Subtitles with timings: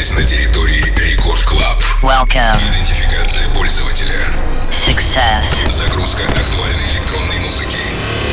[0.00, 1.82] находитесь на территории Рекорд Клаб.
[2.02, 2.56] Welcome.
[2.70, 4.28] Идентификация пользователя.
[4.70, 5.70] Success.
[5.70, 7.78] Загрузка актуальной электронной музыки.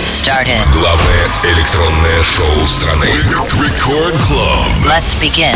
[0.05, 0.71] Started.
[0.71, 3.05] Главное электронное шоу страны.
[3.05, 4.85] Рекорд Club.
[4.85, 5.55] Let's begin.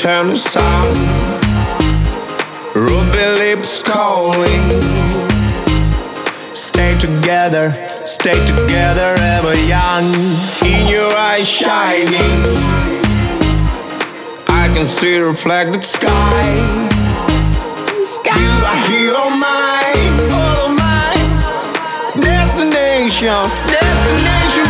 [0.00, 0.96] Turn the sound.
[2.74, 4.64] Ruby lips calling.
[6.54, 7.76] Stay together,
[8.06, 10.06] stay together, ever young.
[10.64, 12.40] In your eyes shining.
[14.48, 16.48] I can see the reflected sky.
[18.02, 21.28] Sky You are here oh on mine, all of mine.
[22.24, 23.36] Destination,
[23.68, 24.69] destination,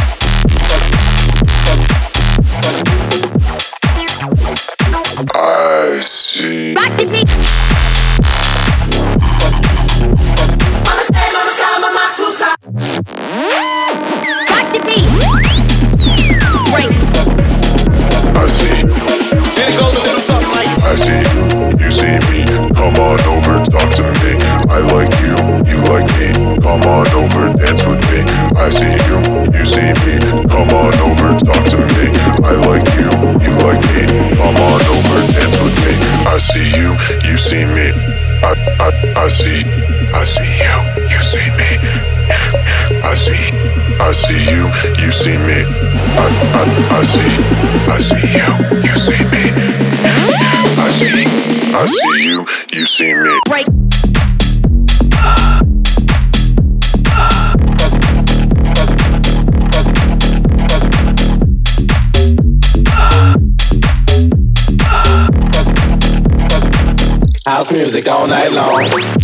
[68.31, 69.20] 来喽。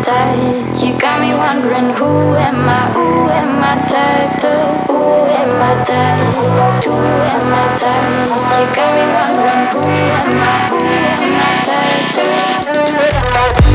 [0.00, 0.72] I?
[0.82, 2.90] You got me wondering who am I?
[2.92, 4.52] Who am I tied to?
[4.88, 6.34] Who am I tied?
[6.84, 8.28] Who am I tied?
[8.56, 9.82] You got me wondering who
[10.18, 10.42] am I?
[10.70, 12.06] Who am I tied
[13.66, 13.71] to?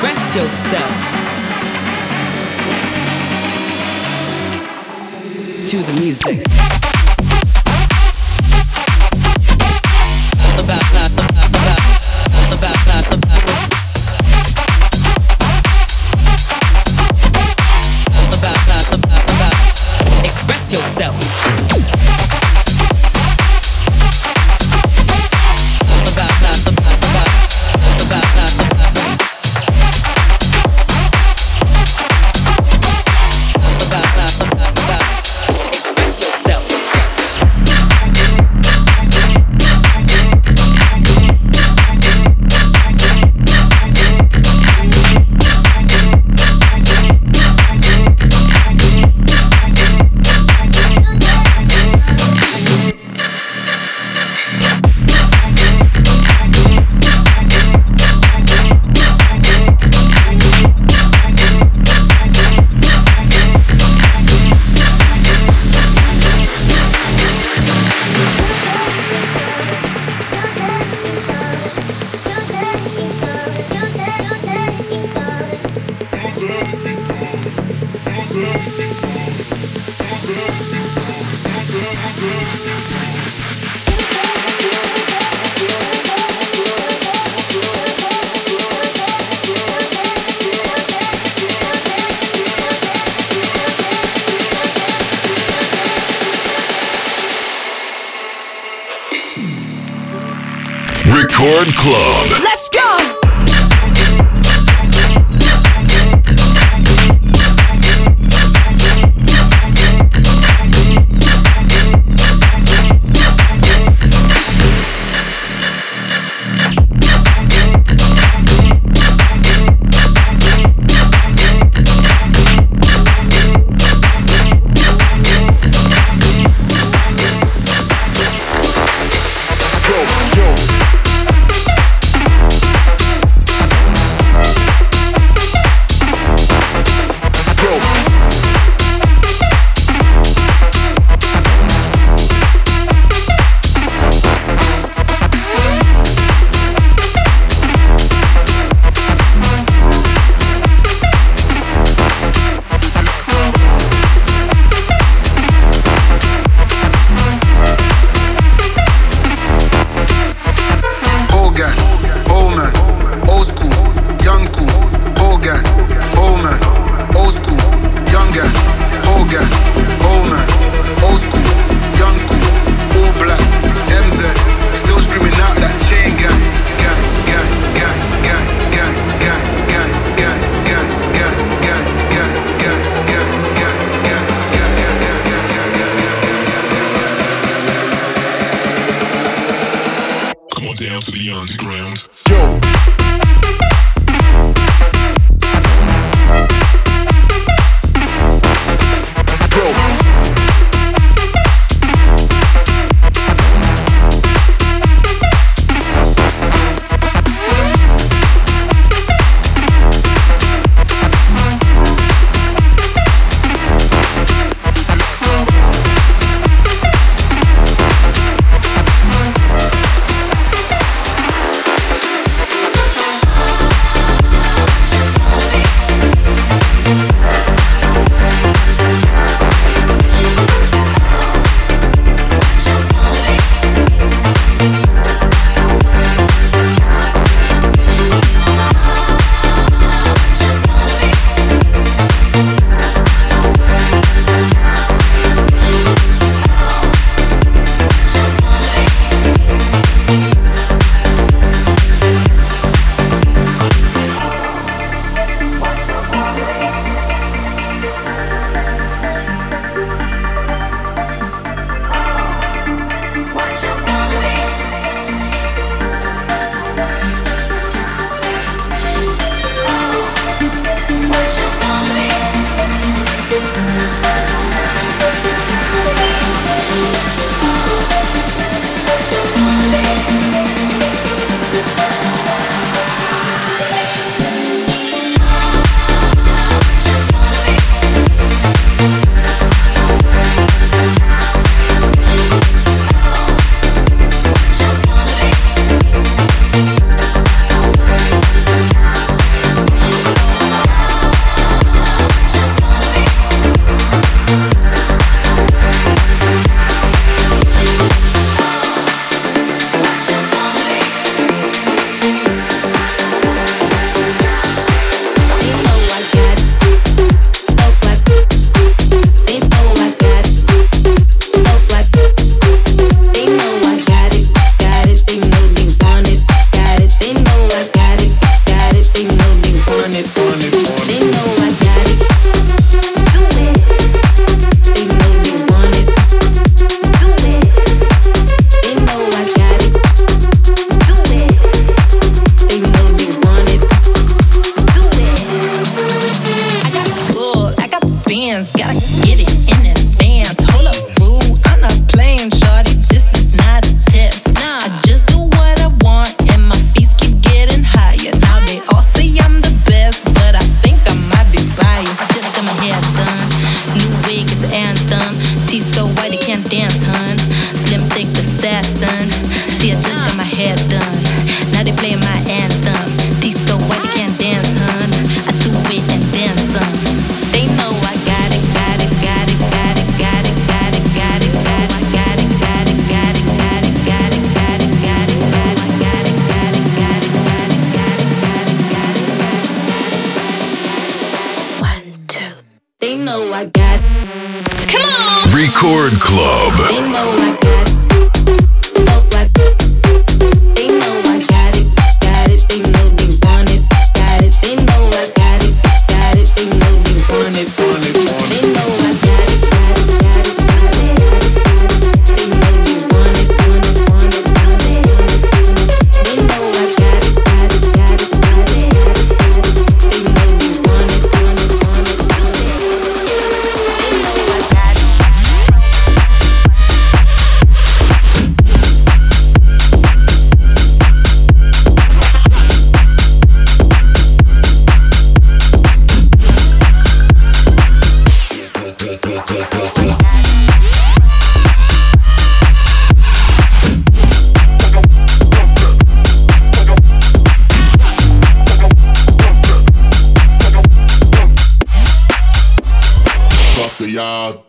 [0.00, 0.92] express yourself
[5.68, 6.38] to the music.
[10.44, 11.07] All About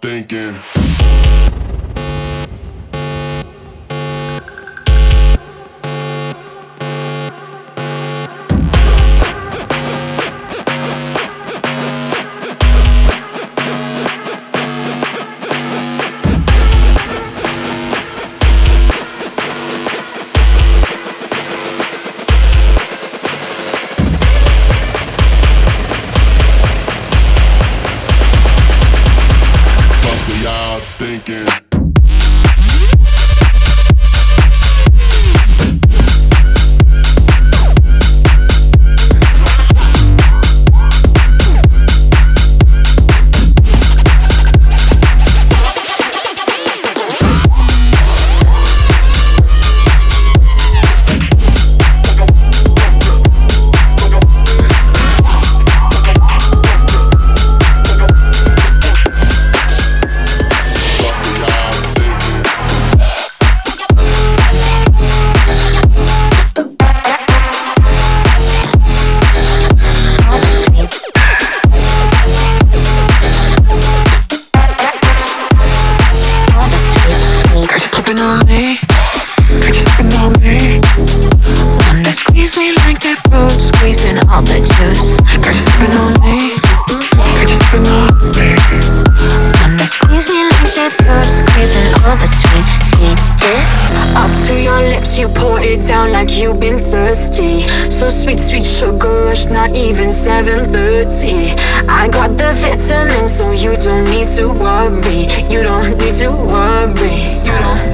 [0.01, 0.68] thinking?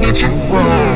[0.06, 0.95] that you want.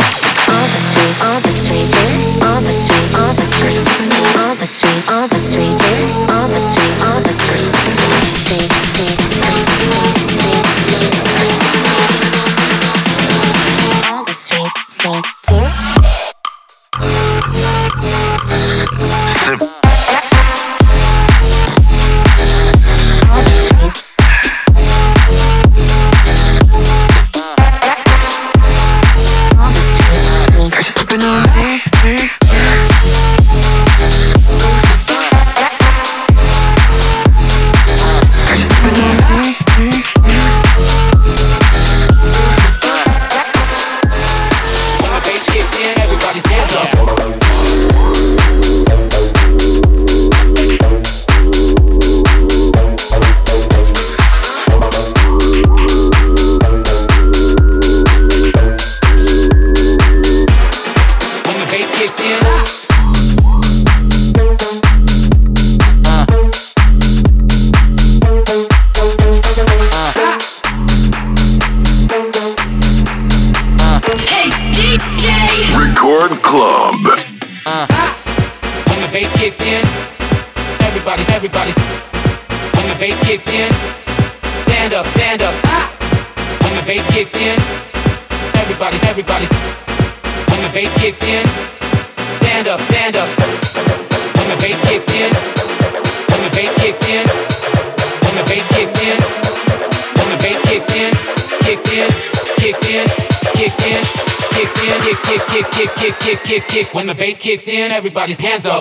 [107.70, 108.79] In, everybody's hands up.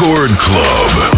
[0.00, 1.17] Record Club.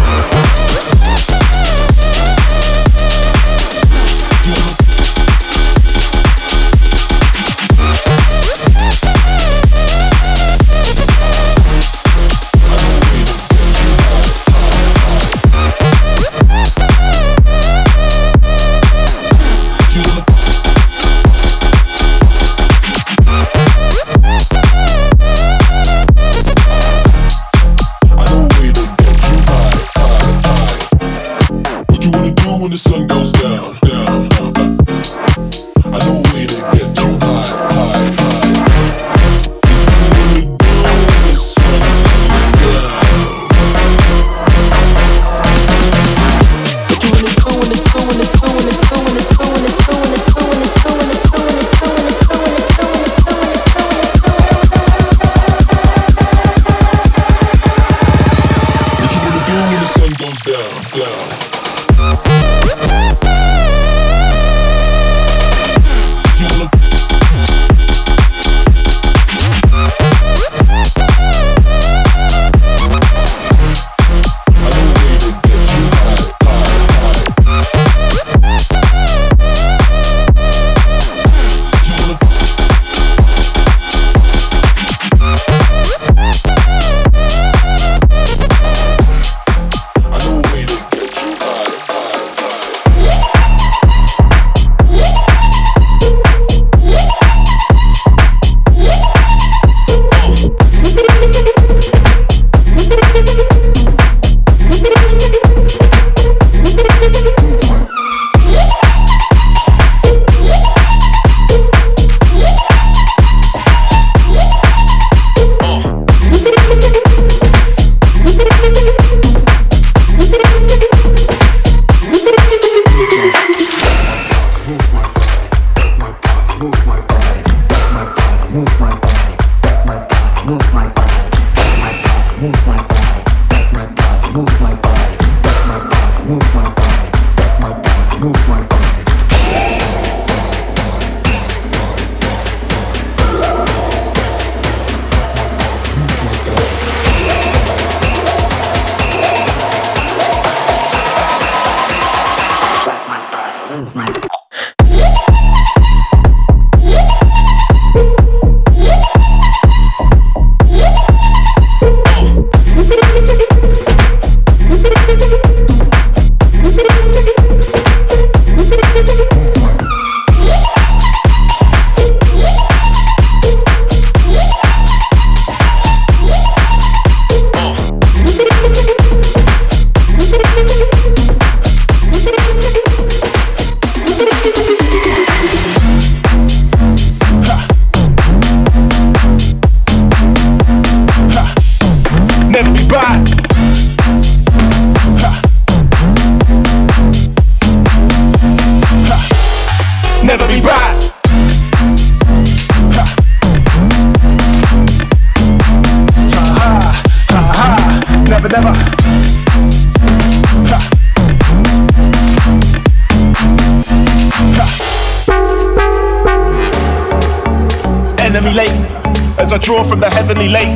[219.57, 220.69] Draw from the heavenly lake.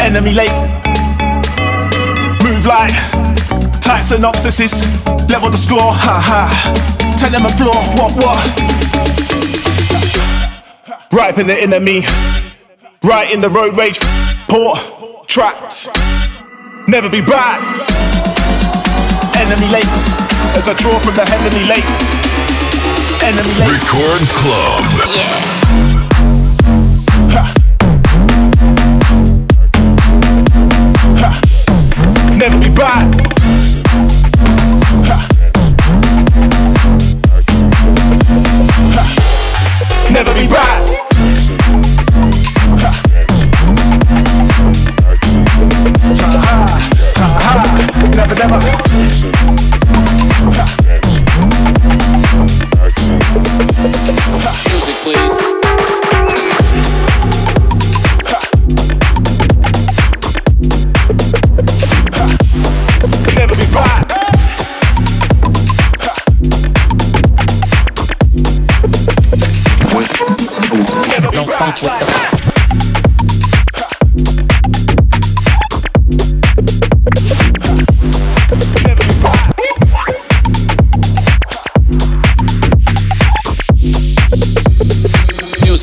[0.00, 0.52] Enemy lake.
[2.42, 2.92] Move like
[3.80, 4.82] tight synopsises.
[5.28, 6.48] Level the score, ha ha.
[7.18, 8.40] Tell them a floor, what what.
[11.12, 12.02] Ripe in the enemy.
[13.02, 13.98] Right in the road rage.
[14.48, 14.78] Port,
[15.28, 15.88] trapped.
[16.88, 17.60] Never be back.
[19.36, 19.92] Enemy lake.
[20.56, 21.84] As I draw from the heavenly lake.
[23.22, 23.70] Enemy lake.
[23.70, 25.14] Record Club.
[25.14, 25.63] Yeah.
[32.44, 33.33] Never be back.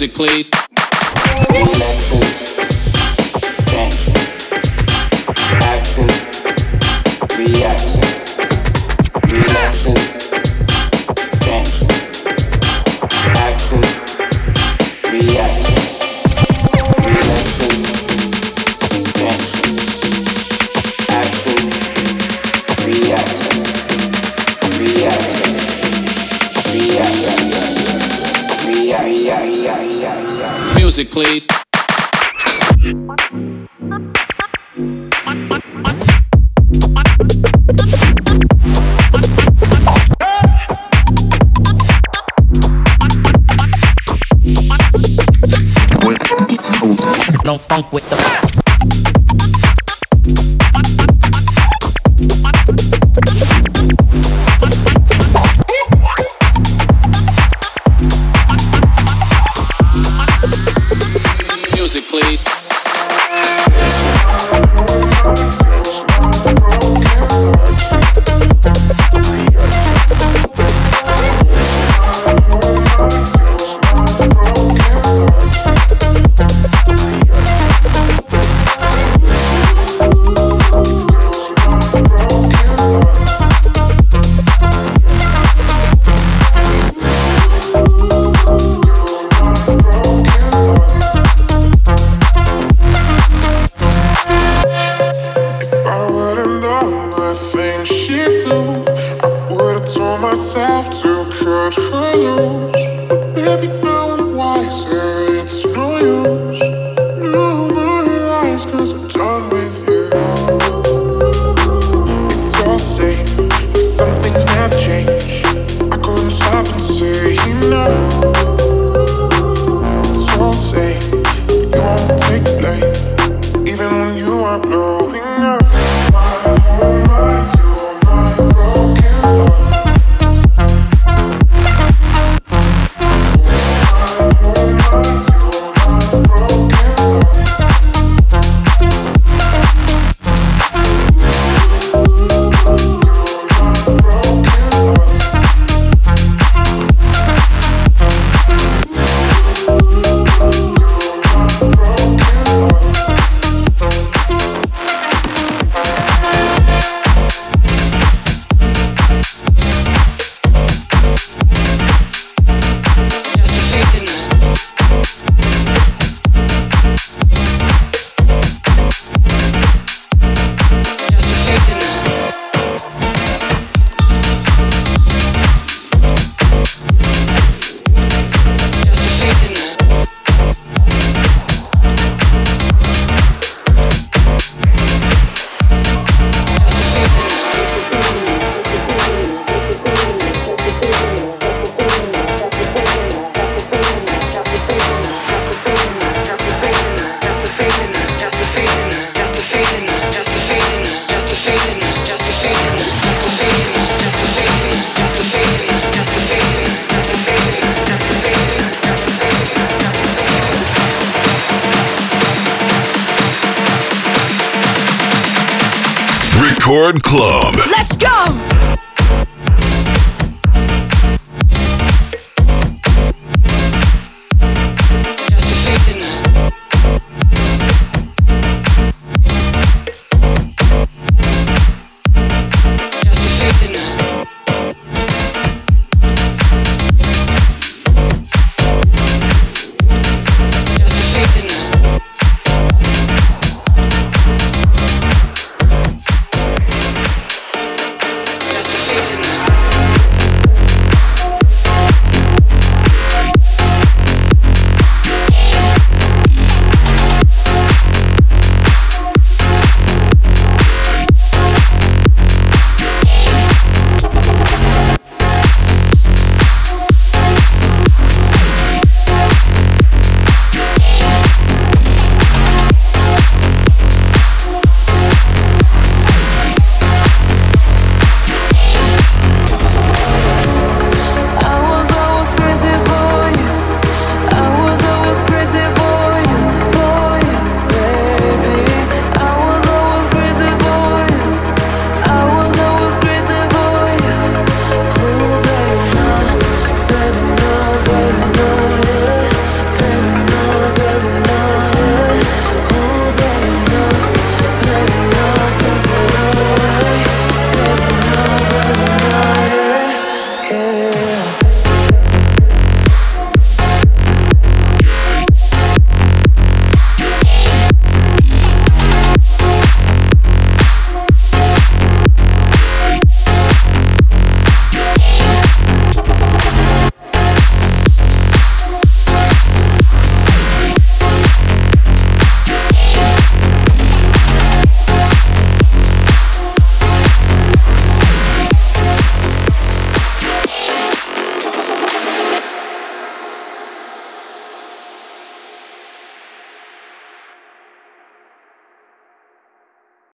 [0.02, 0.61] Music, please.
[31.12, 31.61] Please.